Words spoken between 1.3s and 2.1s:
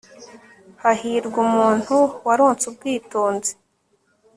umuntu